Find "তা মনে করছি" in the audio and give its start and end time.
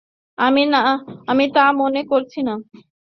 1.55-2.39